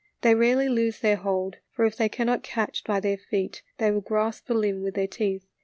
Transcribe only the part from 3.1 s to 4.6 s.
feet they will grasp the